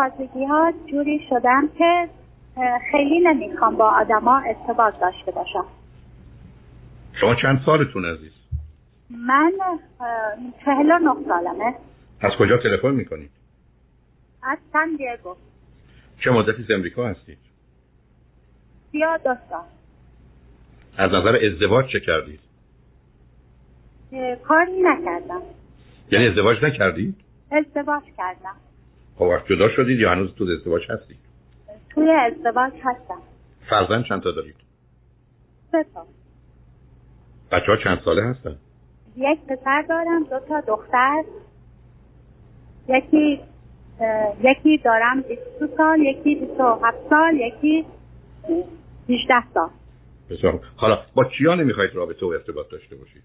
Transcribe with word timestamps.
تازگی 0.00 0.44
ها 0.44 0.72
جوری 0.86 1.26
شدم 1.28 1.68
که 1.78 2.08
خیلی 2.90 3.20
نمی‌خوام 3.20 3.76
با 3.76 3.90
آدما 3.90 4.38
ارتباط 4.38 4.94
داشته 5.00 5.30
باشم. 5.30 5.64
شما 7.20 7.34
چند 7.34 7.62
سالتون 7.66 8.04
عزیز؟ 8.04 8.32
من 9.10 9.52
چهل 10.64 10.90
و 10.90 10.98
نه 10.98 11.28
سالمه. 11.28 11.74
از 12.20 12.32
کجا 12.38 12.56
تلفن 12.56 12.90
می‌کنید؟ 12.90 13.30
از 14.42 14.58
سن 14.72 14.88
دیگو. 14.96 15.36
چه 16.24 16.30
مدتی 16.30 16.62
از 16.62 16.70
امریکا 16.70 17.06
هستید؟ 17.08 17.38
سی 18.92 19.00
دو 19.24 19.36
سال. 19.50 19.64
از 20.98 21.10
نظر 21.10 21.38
ازدواج 21.46 21.92
چه 21.92 22.00
کردید؟ 22.00 22.40
کاری 24.48 24.82
نکردم. 24.82 25.42
یعنی 26.10 26.28
ازدواج 26.28 26.64
نکردید؟ 26.64 27.14
ازدواج 27.50 28.02
کردم. 28.18 28.56
خب 29.20 29.26
وقت 29.26 29.46
جدا 29.46 29.68
شدید 29.68 30.00
یا 30.00 30.10
هنوز 30.10 30.34
تو 30.34 30.44
ازدواج 30.44 30.82
هستید 30.90 31.16
توی 31.90 32.10
ازدواج 32.10 32.72
هستم. 32.84 33.22
فرزند 33.70 34.04
چند 34.04 34.22
تا 34.22 34.30
دارید؟ 34.30 34.54
سه 35.72 35.86
تا. 35.94 36.06
بچه 37.52 37.66
ها 37.66 37.76
چند 37.76 38.00
ساله 38.04 38.22
هستن؟ 38.22 38.56
یک 39.16 39.40
پسر 39.40 39.84
دارم 39.88 40.24
دو 40.24 40.38
تا 40.48 40.60
دختر. 40.60 41.24
یکی 42.88 43.40
یکی 44.42 44.78
دارم 44.84 45.20
22 45.20 45.76
سال 45.76 46.00
یکی 46.00 46.34
27 46.34 46.96
سال 47.10 47.34
یکی 47.34 47.84
18 49.08 49.52
سال. 49.54 49.70
بسیار 50.30 50.60
حالا 50.76 50.98
با 51.14 51.24
کیا 51.24 51.54
نمی‌خواید 51.54 51.94
رابطه 51.94 52.26
و 52.26 52.28
ارتباط 52.28 52.70
داشته 52.70 52.96
باشید؟ 52.96 53.22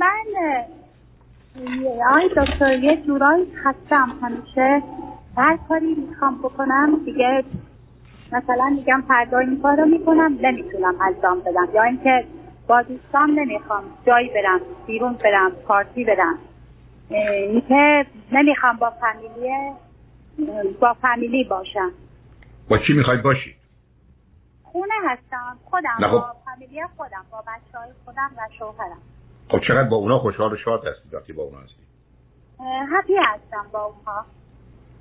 من 0.00 0.24
آی 2.10 2.28
دکتر 2.36 2.78
یه 2.78 2.96
جورایی 2.96 3.52
هستم 3.64 4.18
همیشه. 4.22 4.82
هر 5.36 5.58
کاری 5.68 5.94
می‌خوام 5.94 6.38
بکنم 6.38 7.04
دیگه 7.04 7.44
مثلا 8.32 8.68
میگم 8.76 9.04
فردا 9.08 9.38
این 9.38 9.62
کار 9.62 9.76
رو 9.76 9.86
می‌کنم 9.86 10.38
نمی‌تونم 10.40 10.94
انجام 11.00 11.40
بدم. 11.40 11.68
یا 11.74 11.82
اینکه 11.82 12.24
با 12.66 12.82
دوستان 12.82 13.30
نمی‌خوام 13.30 13.84
جایی 14.06 14.28
برم 14.28 14.60
بیرون 14.86 15.12
برم 15.12 15.50
پارتی 15.50 16.04
برم. 16.04 16.38
اینکه 17.10 18.06
نمی‌خوام 18.32 18.76
با 18.76 18.90
فامیلی 18.90 19.50
با 20.80 20.94
فامیلی 20.94 21.44
باشم. 21.44 21.90
با 22.68 22.78
چی 22.78 22.92
می‌خواید 22.92 23.22
باشید 23.22 23.54
خونه 24.62 24.94
هستم 25.04 25.56
خودم 25.64 25.96
خب. 25.96 26.10
با 26.10 26.34
فامیلی 26.44 26.82
خودم 26.96 27.24
با 27.32 27.38
بچه 27.38 27.78
های 27.78 27.90
خودم 28.04 28.30
و 28.36 28.40
شوهرم. 28.58 28.98
خب 29.48 29.60
چقدر 29.68 29.88
با 29.88 29.96
اونا 29.96 30.18
خوشحال 30.18 30.52
و 30.52 30.56
شاد 30.56 30.86
هستید 30.86 31.14
وقتی 31.14 31.32
با 31.32 31.42
اونا 31.42 31.58
هستید 31.58 31.82
happy 32.92 33.14
هستم 33.16 33.66
با 33.72 33.84
اونها. 33.84 34.24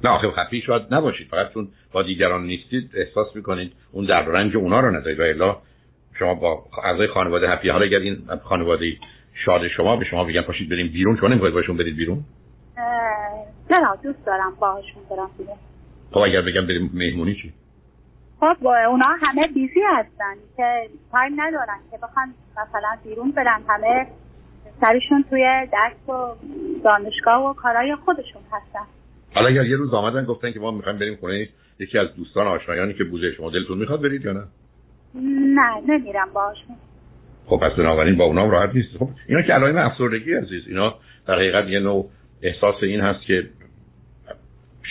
نه 0.04 0.10
آخه 0.10 0.28
happy 0.28 0.62
شاید 0.62 0.94
نباشید. 0.94 1.28
فقط 1.28 1.54
چون 1.54 1.68
با 1.92 2.04
دیگران 2.04 2.44
نیستید 2.46 2.92
احساس 2.94 3.36
می‌کنید 3.36 3.74
اون 3.92 4.06
درد 4.06 4.18
و 4.18 4.22
رنج 4.22 4.56
اونا 4.56 4.80
رو 4.80 4.92
ندارید. 4.92 5.20
و 5.20 5.24
الا 5.24 5.58
شما 6.20 6.34
با 6.34 6.64
اعضای 6.84 7.08
خانواده 7.08 7.50
happy 7.50 7.70
حالا 7.70 7.86
اگر 7.86 8.00
این 8.00 8.18
خانواده 8.44 8.98
شاد 9.46 9.68
شما 9.68 9.96
به 9.96 10.06
شما 10.06 10.24
بگن 10.24 10.42
پاشید 10.42 10.70
بریم 10.70 10.88
بیرون 10.88 11.18
شما 11.18 11.30
نمی‌خواید 11.30 11.54
باشون 11.54 11.78
برید 11.78 11.96
بیرون؟ 11.96 12.24
نه 13.70 13.96
دوست 14.04 14.26
دارم 14.26 14.54
باهاشون 14.60 15.02
برم 15.10 15.30
بیرون. 15.38 15.58
خب 16.12 16.20
اگر 16.20 16.42
بگم 16.42 16.68
بریم 16.68 16.92
مهمونی 16.94 17.36
چی؟ 17.36 17.54
خب 18.40 18.56
با 18.62 18.78
اونا 18.78 19.06
همه 19.22 19.48
busy 19.48 19.82
هستن 19.88 20.34
که 20.58 20.90
time 21.12 21.42
ندارن 21.42 21.78
که 21.92 21.98
بخوان 21.98 22.34
مثلا 22.52 22.98
بیرون 23.04 23.32
برن 23.32 23.62
همه 23.68 24.08
سرشون 24.82 25.26
توی 25.30 25.68
درس 25.72 26.10
و 26.10 26.36
دانشگاه 26.84 27.50
و 27.50 27.54
کارهای 27.54 27.96
خودشون 27.96 28.42
هستن. 28.52 28.86
حالا 29.34 29.48
اگر 29.48 29.66
یه 29.66 29.76
روز 29.76 29.94
آمدن 29.94 30.26
گفتن 30.26 30.52
که 30.52 30.60
ما 30.60 30.72
می‌خوایم 30.72 31.00
بریم 31.00 31.16
خونه 31.16 31.48
یکی 31.80 31.98
از 31.98 32.16
دوستان 32.16 32.48
آشنایانی 32.48 32.94
که 32.94 33.04
بوزه 33.04 33.32
شما 33.32 33.50
دلتون 33.50 33.78
می‌خواد 33.78 34.02
برید 34.02 34.26
یا 34.26 34.34
نه؟ 34.34 34.44
نه 35.56 35.82
نمیرم 35.88 36.28
باشون 36.34 36.76
خب 37.46 37.58
پس 37.58 37.72
بنابراین 37.78 38.18
با 38.18 38.26
اونام 38.26 38.50
راحت 38.50 38.76
نیست. 38.76 38.98
خب 38.98 39.10
اینا 39.28 39.42
که 39.42 39.54
علائم 39.54 39.78
افسردگی 39.78 40.34
عزیز 40.34 40.64
اینا 40.68 40.96
در 41.28 41.36
حقیقت 41.36 41.68
یه 41.68 41.80
نوع 41.80 42.10
احساس 42.42 42.76
این 42.82 43.02
هست 43.02 43.26
که 43.26 43.44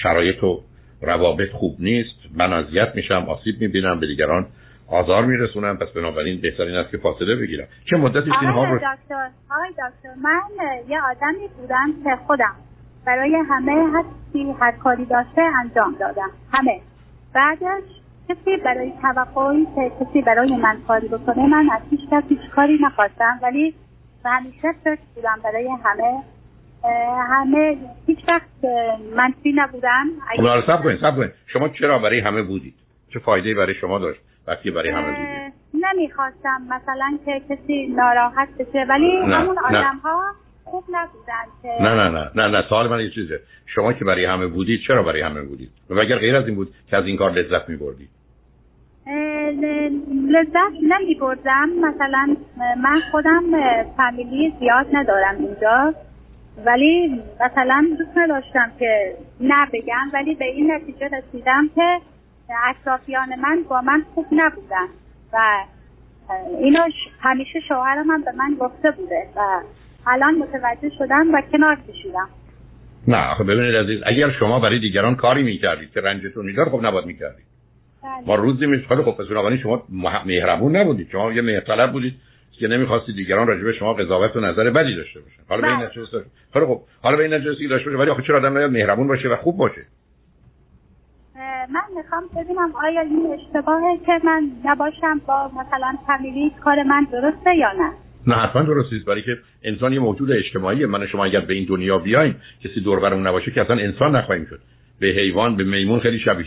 شرایط 0.02 0.44
و 0.44 0.60
روابط 1.02 1.50
خوب 1.50 1.76
نیست. 1.78 2.16
من 2.34 2.52
اذیت 2.52 2.92
میشم 2.94 3.26
آسیب 3.28 3.60
می‌بینم. 3.60 4.00
به 4.00 4.06
دیگران 4.06 4.46
آزار 4.90 5.24
میرسونم. 5.24 5.76
پس 5.76 5.88
بنابراین 5.88 6.40
بهترین 6.40 6.76
است 6.76 6.90
که 6.90 6.98
فاصله 6.98 7.36
بگیرم. 7.36 7.66
چه 7.90 7.96
مدتی 7.96 8.30
اینها 8.40 8.64
رو 8.64 8.76
دکتر 8.76 9.30
آقای 9.50 9.70
دکتر 9.70 10.14
من 10.22 10.40
یه 10.88 11.00
آدمی 11.10 11.48
بودم 11.56 11.92
که 12.04 12.16
خودم 12.26 12.54
برای 13.06 13.36
همه 13.48 13.92
هستی 13.94 14.54
هر 14.60 14.72
کاری 14.72 15.04
داشته 15.04 15.42
انجام 15.42 15.96
دادم. 16.00 16.30
همه. 16.52 16.80
بعدش 17.34 17.82
کسی 18.28 18.56
برای 18.64 18.92
توقعی 19.02 19.66
که 19.74 19.92
کسی 20.00 20.22
برای 20.22 20.56
من 20.56 20.76
کاری 20.88 21.08
بکنه 21.08 21.46
من 21.46 21.70
از 21.72 21.82
هیچ 21.90 22.00
کس 22.10 22.22
هیچ 22.28 22.50
کاری 22.54 22.78
نخواستم. 22.82 23.40
ولی 23.42 23.74
همیشه 24.24 24.68
فکر 24.84 25.00
بودم 25.14 25.38
برای 25.44 25.68
همه 25.84 26.22
همه 27.30 27.76
هیچ 28.06 28.18
وقت 28.28 28.64
منفی 29.16 29.52
نبودم. 29.52 30.06
خب 30.36 30.66
سب 30.66 30.82
کنید 30.82 31.00
سب 31.00 31.16
کنید 31.16 31.32
شما 31.46 31.68
چرا 31.68 31.98
برای 31.98 32.20
همه 32.20 32.42
بودید؟ 32.42 32.74
چه 33.12 33.18
فایده 33.18 33.54
برای 33.54 33.74
شما 33.74 33.98
داشت؟ 33.98 34.20
وقتی 34.50 34.70
برای 34.70 34.90
همه 34.90 35.10
بودید 35.10 35.52
نمی‌خواستم. 35.74 36.62
مثلا 36.70 37.18
که 37.24 37.42
کسی 37.48 37.86
ناراحت 37.86 38.48
بشه. 38.58 38.86
ولی 38.88 39.16
نه، 39.26 39.36
همون 39.36 39.58
آدم 39.58 40.00
ها 40.02 40.22
خوب 40.64 40.84
نبودن 40.88 41.44
که 41.62 41.82
نه 41.82 41.94
نه 41.94 42.08
نه. 42.08 42.30
نه 42.34 42.48
نه. 42.48 42.64
سوال 42.68 42.88
من 42.88 43.00
یه 43.00 43.10
چیزه. 43.10 43.40
شما 43.66 43.92
که 43.92 44.04
برای 44.04 44.24
همه 44.24 44.46
بودید 44.46 44.80
چرا 44.86 45.02
برای 45.02 45.22
همه 45.22 45.42
بودید؟ 45.42 45.70
و 45.90 45.98
اگر 45.98 46.18
غیر 46.18 46.36
از 46.36 46.46
این 46.46 46.54
بود 46.54 46.68
که 46.90 46.96
از 46.96 47.06
این 47.06 47.16
کار 47.16 47.30
لذت 47.30 47.68
میبردید؟ 47.68 48.08
لذت 50.28 50.74
نمی 50.82 51.14
بردم 51.14 51.68
مثلا 51.68 52.36
من 52.82 53.00
خودم 53.10 53.42
فامیلی 53.96 54.54
زیاد 54.60 54.86
ندارم 54.92 55.36
اینجا. 55.38 55.94
ولی 56.66 57.22
مثلا 57.40 57.86
دوست 57.98 58.18
نداشتم 58.18 58.72
که 58.78 59.14
نه 59.40 59.66
بگم 59.72 60.10
ولی 60.12 60.34
به 60.34 60.44
این 60.44 60.72
نتیجه 60.72 61.08
رسیدم 61.18 61.70
که 61.74 62.00
اطرافیان 62.68 63.28
من 63.40 63.62
با 63.68 63.80
من 63.80 64.04
خوب 64.14 64.26
نبودن 64.32 64.86
و 65.32 65.64
اینو 66.60 66.80
همیشه 67.20 67.60
شوهرم 67.68 68.10
هم 68.10 68.24
به 68.24 68.32
من 68.32 68.56
گفته 68.60 68.90
بوده 68.90 69.26
و 69.36 69.40
الان 70.06 70.34
متوجه 70.34 70.90
شدم 70.98 71.34
و 71.34 71.42
کنار 71.52 71.78
کشیدم. 71.88 72.28
نه 73.08 73.30
آخه 73.30 73.44
ببینید 73.44 73.76
عزیز 73.76 74.00
اگر 74.06 74.30
شما 74.30 74.60
برای 74.60 74.78
دیگران 74.78 75.16
کاری 75.16 75.42
می‌کردید 75.42 75.90
که 75.90 76.00
رنجتون 76.00 76.46
میدار 76.46 76.68
خب 76.68 76.86
نباید 76.86 77.06
می‌کردید. 77.06 77.44
بله. 78.02 78.26
ما 78.26 78.34
روزی 78.34 78.66
میشه 78.66 78.86
خب 78.86 79.16
پس 79.16 79.26
شما 79.62 79.82
مهربون 80.26 80.76
نبودید. 80.76 81.08
شما 81.12 81.32
یه 81.32 81.42
مهرطلب 81.42 81.92
بودید 81.92 82.14
که 82.52 82.68
نمی‌خواستید 82.68 83.16
دیگران 83.16 83.46
راجع 83.46 83.64
به 83.64 83.72
شما 83.72 83.94
قضاوت 83.94 84.36
و 84.36 84.40
نظر 84.40 84.70
بدی 84.70 84.96
داشته 84.96 85.20
باشن. 85.20 85.42
حالا 85.48 85.62
به 85.62 85.68
این 85.68 85.76
بله. 85.76 85.86
نتیجه 85.86 86.06
خب 86.54 86.66
خب 86.66 86.80
حالا 87.02 87.16
به 87.16 87.22
این 87.22 87.34
نتیجه 87.34 87.68
داشته 87.68 87.90
باشه 87.90 88.02
ولی 88.02 88.10
آخه 88.10 88.22
چرا 88.22 88.38
آدم 88.38 88.54
باید 88.54 88.70
مهربون 88.70 89.08
باشه 89.08 89.28
و 89.28 89.36
خوب 89.36 89.56
باشه؟ 89.56 89.82
من 91.72 92.02
می‌خوام 92.02 92.22
ببینم 92.36 92.72
آیا 92.84 93.00
این 93.00 93.26
اشتباهه 93.32 93.98
که 94.06 94.12
من 94.24 94.50
نباشم 94.64 95.20
با 95.26 95.50
مثلا 95.56 95.94
فامیلی 96.06 96.52
کار 96.64 96.82
من 96.82 97.06
درسته 97.12 97.56
یا 97.56 97.72
نه؟ 97.72 97.92
نه 98.26 98.34
حتما 98.34 98.62
درست 98.62 98.92
نیست 98.92 99.04
برای 99.04 99.22
که 99.22 99.38
انسان 99.62 99.92
یه 99.92 100.00
موجود 100.00 100.32
اجتماعیه. 100.32 100.86
من 100.86 101.06
شما 101.06 101.24
اگر 101.24 101.40
به 101.40 101.54
این 101.54 101.66
دنیا 101.68 101.98
بیایم 101.98 102.36
کسی 102.64 102.80
دور 102.80 103.00
برمون 103.00 103.26
نباشه 103.26 103.50
که 103.50 103.60
اصلا 103.60 103.76
انسان 103.76 104.16
نخواهیم 104.16 104.44
شد. 104.44 104.60
به 105.00 105.06
حیوان 105.06 105.56
به 105.56 105.64
میمون 105.64 106.00
خیلی 106.00 106.18
شبیه 106.18 106.46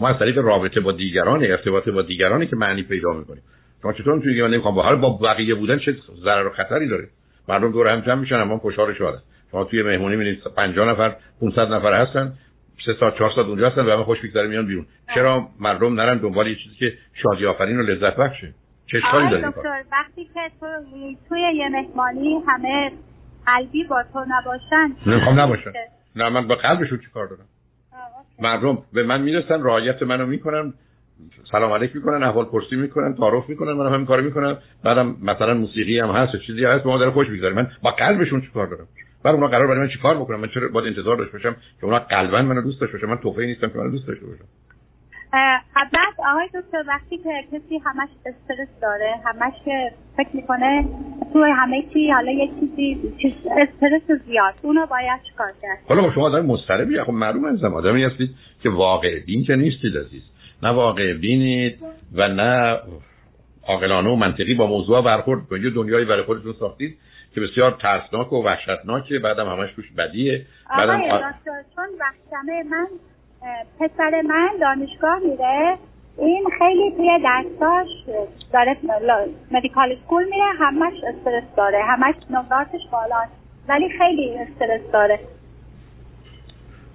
ما 0.00 0.08
از 0.08 0.18
طریق 0.18 0.38
رابطه 0.38 0.80
با 0.80 0.92
دیگران 0.92 1.44
ارتباط 1.44 1.88
با 1.88 2.02
دیگرانی 2.02 2.46
که 2.46 2.56
معنی 2.56 2.82
پیدا 2.82 3.12
می‌کنیم. 3.12 3.42
شما 3.82 3.92
چطور 3.92 4.14
می‌تونید 4.14 4.42
من 4.42 4.50
نمی‌خوام 4.50 4.74
با 4.74 4.82
حال 4.82 4.96
با 4.96 5.10
بقیه 5.10 5.54
بودن 5.54 5.78
چه 5.78 5.96
ضرر 6.24 6.46
و 6.46 6.50
خطری 6.50 6.88
داره؟ 6.88 7.08
مردم 7.48 7.72
دور 7.72 7.88
هم 7.88 8.00
جمع 8.00 8.20
میشن 8.20 8.34
اما 8.34 8.58
خوشحال 8.58 8.94
شما 9.50 9.64
توی 9.64 9.82
مهمونی 9.82 10.16
می‌بینید 10.16 10.42
50 10.56 10.88
نفر 10.88 11.16
500 11.40 11.72
نفر 11.72 11.92
هستن. 11.92 12.32
سه 12.86 12.94
ساعت 13.00 13.18
چهار 13.18 13.32
ساعت 13.34 13.46
اونجا 13.46 13.68
هستن 13.68 13.86
و 13.86 13.90
همه 13.90 14.04
خوش 14.04 14.22
میگذره 14.22 14.48
میان 14.48 14.66
بیرون. 14.66 14.86
چرا 15.14 15.48
مردم 15.60 16.00
نرن 16.00 16.18
دنبال 16.18 16.46
یه 16.46 16.54
چیزی 16.54 16.74
که 16.74 16.92
شادی 17.22 17.46
آفرین 17.46 17.80
و 17.80 17.82
لذت 17.82 18.16
بخشه 18.16 18.54
چه 18.86 18.98
اشکالی 18.98 19.30
داره 19.30 19.50
دکتر 19.50 19.84
وقتی 19.92 20.24
که 20.24 20.40
تو 20.60 20.66
توی 21.28 21.40
یه 21.40 21.68
مهمانی 21.68 22.42
همه 22.48 22.92
قلبی 23.46 23.84
با 23.84 24.04
تو 24.12 24.24
نباشن 24.28 24.92
نمی‌خوام 25.06 25.40
نباشن. 25.40 25.72
نه 26.16 26.28
من 26.28 26.48
با 26.48 26.54
قلبشون 26.54 26.98
چیکار 26.98 27.26
دارم؟ 27.26 27.46
مردم 28.38 28.78
به 28.92 29.02
من 29.02 29.20
می‌رسن 29.22 29.62
رعایت 29.62 30.02
منو 30.02 30.26
می‌کنن 30.26 30.74
سلام 31.52 31.72
علیک 31.72 31.96
می‌کنن 31.96 32.22
احوال 32.22 32.44
پرسی 32.44 32.76
می‌کنن 32.76 33.14
تعارف 33.14 33.48
می‌کنن 33.48 33.72
منم 33.72 33.92
همین 33.94 34.06
کارو 34.06 34.24
می‌کنم. 34.24 34.58
بعدم 34.84 35.16
مثلا 35.22 35.54
موسیقی 35.54 35.98
هم 35.98 36.10
هست 36.10 36.36
چیزی 36.46 36.64
هست 36.64 36.86
ما 36.86 36.98
داره 36.98 37.10
خوش 37.10 37.28
میگذره. 37.28 37.52
من 37.52 37.70
با 37.82 37.90
قلبشون 37.90 38.40
چیکار 38.40 38.66
دارم؟ 38.66 38.88
بعد 39.24 39.34
اونا 39.34 39.48
قرار 39.48 39.66
برای 39.66 39.80
من 39.80 39.88
چیکار 39.88 40.16
بکنم؟ 40.18 40.40
من 40.40 40.48
چرا 40.48 40.68
باید 40.68 40.86
انتظار 40.86 41.16
داشته 41.16 41.32
باشم 41.32 41.52
که 41.52 41.84
اونا 41.84 41.98
قلبا 41.98 42.42
منو 42.42 42.62
دوست 42.62 42.80
داشته 42.80 42.96
باشن؟ 42.96 43.06
من 43.06 43.16
توفی 43.16 43.46
نیستم 43.46 43.68
که 43.68 43.78
منو 43.78 43.90
دوست 43.90 44.08
داشته 44.08 44.26
باشم 44.26 44.44
بعد 45.92 46.14
آقای 46.30 46.46
دکتر 46.46 46.84
وقتی 46.88 47.18
که 47.18 47.44
کسی 47.52 47.78
همش 47.84 48.08
استرس 48.26 48.68
داره 48.82 49.14
همش 49.24 49.52
فکر 50.16 50.36
می‌کنه 50.36 50.84
توی 51.32 51.50
همه 51.56 51.84
چی 51.92 52.10
حالا 52.10 52.32
یه 52.32 52.50
چیزی 52.60 53.00
استرس 53.56 54.20
زیاد 54.26 54.54
اونو 54.62 54.86
باید 54.86 55.20
چکار 55.32 55.52
کرد؟ 55.62 55.78
حالا 55.88 56.12
شما 56.12 56.26
آدم 56.26 56.46
مضطربی 56.46 57.02
خب 57.02 57.10
معلوم 57.10 57.44
از 57.44 57.64
آدمی 57.64 58.04
هستید 58.04 58.30
که 58.62 58.70
واقع 58.70 59.18
بین 59.26 59.44
که 59.44 59.56
نیستید 59.56 59.96
عزیز 59.96 60.22
نه 60.62 60.68
واقع 60.68 61.14
بینید 61.14 61.78
و 62.14 62.28
نه 62.28 62.78
عاقلانه 63.66 64.10
و 64.10 64.16
منطقی 64.16 64.54
با 64.54 64.66
موضوع 64.66 65.04
برخورد 65.04 65.48
کنید. 65.48 65.74
دنیایی 65.74 66.04
برای 66.04 66.22
خودتون 66.22 66.52
ساختید. 66.52 66.98
که 67.34 67.40
بسیار 67.40 67.76
ترسناک 67.82 68.32
و 68.32 68.44
وحشتناکه 68.44 69.18
بعدم 69.18 69.48
همش 69.48 69.72
توش 69.76 69.92
بدیه. 69.98 70.46
بعدم 70.78 71.00
چون 71.74 71.88
وقتمه 72.00 72.62
من 72.62 72.86
پسر 73.80 74.22
من 74.22 74.50
دانشگاه 74.60 75.18
میره 75.18 75.78
این 76.18 76.44
خیلی 76.58 76.90
توی 76.96 77.10
درساش 77.24 77.88
داره 78.52 78.76
مدیکال 79.50 79.96
سکول 80.04 80.24
میره 80.24 80.44
همش 80.58 80.92
استرس 81.04 81.44
داره 81.56 81.84
همش 81.84 82.14
نمراتش 82.30 82.80
بالاست 82.92 83.32
ولی 83.68 83.88
خیلی 83.98 84.38
استرس 84.38 84.80
داره. 84.92 85.20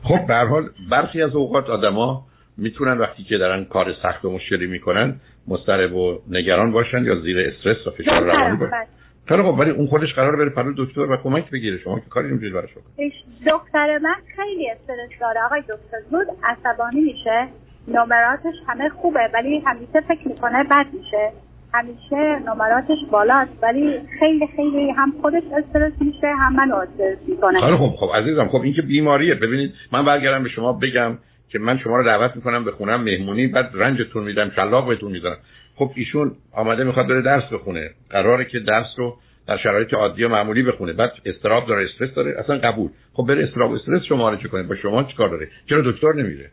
خب 0.04 0.28
به 0.28 0.36
حال 0.36 0.70
برخی 0.92 1.22
از 1.22 1.36
اوقات 1.36 1.70
آدما 1.70 2.24
می‌تونن 2.58 2.98
وقتی 2.98 3.24
که 3.24 3.38
دارن 3.38 3.66
کار 3.66 3.94
سخت 4.04 4.26
و 4.26 4.32
مشکلی 4.32 4.68
می‌کنن 4.68 5.20
مضطرب 5.48 5.96
و 5.96 6.20
نگران 6.30 6.72
باشن 6.72 7.06
یا 7.06 7.16
زیر 7.16 7.40
استرس 7.40 7.88
و 7.88 7.92
فشار 7.92 8.24
روانی 8.24 8.58
باشن. 8.58 8.86
خیلی 9.28 9.44
خب 9.44 9.60
ولی 9.60 9.72
اون 9.72 9.88
خودش 9.88 10.14
قرار 10.14 10.36
بره 10.36 10.50
پلو 10.50 10.74
دکتر 10.78 11.02
و 11.02 11.18
کمک 11.18 11.50
بگیره. 11.50 11.78
شما 11.78 12.00
که 12.00 12.10
کاری 12.10 12.28
نمی‌تونید 12.28 12.54
براش 12.54 12.70
بکنید 12.72 13.14
دختر 13.48 13.98
من 13.98 14.16
خیلی 14.36 14.72
استرس 14.72 15.20
داره. 15.20 15.42
آقای 15.46 15.62
دکتر 15.62 15.98
زود 16.12 16.28
عصبانی 16.44 17.02
میشه. 17.02 17.48
نمراتش 17.88 18.54
همه 18.68 18.90
خوبه 18.90 19.30
ولی 19.34 19.60
همیشه 19.66 20.02
فکر 20.08 20.28
می‌کنه 20.28 20.64
بد 20.64 20.86
میشه. 20.94 21.32
همیشه 21.74 22.40
نمراتش 22.48 22.98
بالاست 23.12 23.64
ولی 23.64 24.00
خیلی 24.20 24.48
خیلی 24.56 24.92
هم 24.92 25.14
خودش 25.22 25.44
استرس 25.58 25.94
میشه 26.02 26.28
هم 26.28 26.56
من 26.56 26.72
استرس 26.72 27.18
می‌کنه. 27.28 27.62
خیلی 27.62 27.78
خب 27.78 27.96
خب 28.00 28.10
عزیزم 28.16 28.48
خب 28.48 28.62
این 28.62 28.74
که 28.74 28.82
بیماریه. 28.82 29.36
ببینید 29.36 29.74
من 29.92 30.06
برگردم 30.06 30.44
به 30.44 30.50
شما 30.50 30.74
بگم 30.74 31.18
که 31.50 31.60
من 31.60 31.78
شما 31.78 31.98
رو 31.98 32.04
دعوت 32.04 32.36
می‌کنم 32.36 32.64
به 32.64 32.72
خونم 32.72 33.04
مهمونی 33.04 33.48
بعد 33.48 33.70
رنجتون 33.74 34.24
میدم 34.24 34.52
شلاق 34.56 34.88
بهتون 34.88 35.12
می‌ذارم. 35.12 35.38
خب 35.78 35.92
ایشون 35.96 36.32
آمده 36.54 36.84
می‌خواد 36.84 37.08
بره 37.08 37.22
درس 37.22 37.44
بخونه. 37.54 37.90
قراره 38.10 38.46
که 38.46 38.60
درس 38.60 38.88
رو 38.98 39.18
در 39.48 39.58
شرایط 39.58 39.94
عادی 39.94 40.24
و 40.24 40.30
معمولی 40.30 40.64
بخونه. 40.64 40.94
بعد 40.94 41.12
استراب 41.26 41.68
داره 41.68 41.86
استرس 41.86 42.14
داره 42.14 42.36
اصلا 42.40 42.58
قبول. 42.58 42.90
خب 43.14 43.24
بره 43.24 43.44
استراب 43.44 43.72
استرس 43.72 44.04
شما 44.04 44.30
رو 44.30 44.38
کنه. 44.38 44.64
با 44.64 44.76
شما 44.76 45.04
چیکار 45.04 45.30
داره؟ 45.30 45.48
چرا 45.70 45.92
دکتر 45.92 46.14
نمیره؟ 46.14 46.50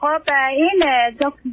خب 0.00 0.32
این 0.56 0.82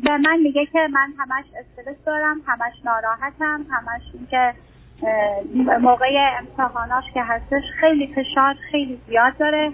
به 0.04 0.18
من 0.18 0.39
میگه 0.44 0.66
که 0.66 0.80
من 0.94 1.13
همش 1.19 1.45
استرس 1.60 2.06
دارم 2.06 2.42
همش 2.48 2.74
ناراحتم 2.86 3.66
همش 3.71 4.01
اینکه 4.13 4.54
موقع 5.81 6.06
امتحاناش 6.39 7.04
که 7.13 7.24
هستش 7.24 7.63
خیلی 7.80 8.07
فشار 8.07 8.56
خیلی 8.71 9.00
زیاد 9.07 9.38
داره. 9.39 9.71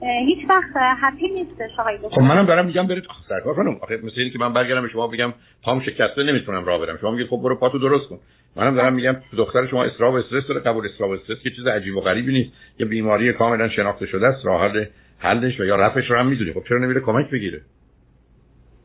هیچ 0.00 0.38
وقت 0.48 0.70
هپی 0.76 1.28
نیستش 1.28 1.78
آقای 1.78 1.98
خب 2.10 2.20
منم 2.20 2.46
دارم 2.46 2.66
میگم 2.66 2.86
برید 2.86 3.04
سرکار 3.28 3.54
خانم. 3.54 3.76
آخه 3.82 3.96
مثل 3.96 4.20
اینکه 4.20 4.38
من 4.38 4.52
برگردم 4.52 4.82
به 4.82 4.88
شما 4.88 5.06
بگم 5.06 5.32
پام 5.62 5.80
شکسته 5.80 6.22
نمی‌تونم 6.22 6.64
راه 6.64 6.80
برم. 6.80 6.96
شما 6.96 7.10
میگید 7.10 7.26
خب 7.26 7.40
برو 7.42 7.56
پاتو 7.56 7.78
درست 7.78 8.08
کن. 8.08 8.18
منم 8.56 8.74
دارم 8.74 8.94
میگم 8.94 9.16
دختر 9.36 9.66
شما 9.66 9.84
استراب 9.84 10.14
و 10.14 10.16
استرس 10.16 10.46
داره 10.46 10.60
قبول 10.60 10.86
استراب 10.86 11.10
و 11.10 11.14
استرس 11.14 11.38
که 11.42 11.50
چیز 11.50 11.66
عجیب 11.66 11.96
و 11.96 12.00
غریبی 12.00 12.32
نیست. 12.32 12.52
یه 12.78 12.86
بیماری 12.86 13.32
کاملا 13.32 13.68
شناخته 13.68 14.06
شده 14.06 14.26
است 14.26 14.46
راه 14.46 14.62
حل 14.62 14.84
حلش 15.18 15.60
و 15.60 15.64
یا 15.64 15.76
رفعش 15.76 16.10
رو 16.10 16.18
هم 16.18 16.26
می‌دونی. 16.26 16.52
خب 16.52 16.62
چرا 16.68 16.78
نمیره 16.78 17.00
کمک 17.00 17.30
بگیره؟ 17.30 17.60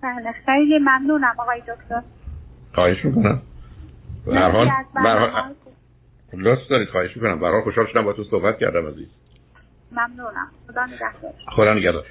بله 0.04 0.32
خیلی 0.46 0.80
ممنونم 0.80 1.36
آقای 1.40 1.60
دکتر. 1.60 2.02
خواهش 2.76 3.06
می‌کنم. 3.06 3.42
به 4.26 4.36
هر 4.36 4.50
حال 4.50 4.70
به 4.94 5.02
هر 5.02 5.18
حال 5.18 5.54
لطف 6.34 6.68
دارید 6.70 6.90
خواهش 6.90 7.16
می‌کنم. 7.16 7.40
به 7.40 7.46
هر 7.46 7.52
حال 7.52 7.62
خوشحال 7.62 7.86
شدم 7.88 8.04
با 8.04 8.14
تو 8.14 8.24
صحبت 8.24 8.58
کردم 8.58 8.88
عزیز. 8.88 9.08
ممنونم. 9.92 10.48
خدا 10.68 10.86
نگهدار. 10.86 11.34
خدا 11.56 11.74
نگهدار. 11.74 12.06